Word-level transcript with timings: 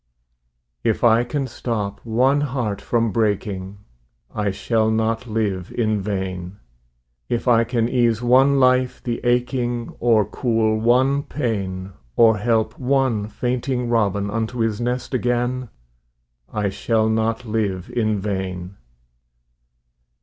If 0.83 1.03
I 1.03 1.23
can 1.23 1.45
stop 1.45 1.99
one 2.03 2.41
heart 2.41 2.81
from 2.81 3.11
breaking, 3.11 3.77
I 4.33 4.49
shall 4.49 4.89
not 4.89 5.27
live 5.27 5.71
in 5.71 6.01
vain; 6.01 6.57
If 7.29 7.47
I 7.47 7.63
can 7.63 7.87
ease 7.87 8.19
one 8.19 8.59
life 8.59 9.03
the 9.03 9.19
aching, 9.23 9.95
Or 9.99 10.25
cool 10.25 10.79
one 10.79 11.21
pain, 11.21 11.91
Or 12.15 12.37
help 12.37 12.79
one 12.79 13.27
fainting 13.27 13.89
robin 13.89 14.31
Unto 14.31 14.57
his 14.61 14.81
nest 14.81 15.13
again, 15.13 15.69
I 16.51 16.69
shall 16.69 17.07
not 17.07 17.45
live 17.45 17.87
in 17.91 18.17
vain. 18.19 18.77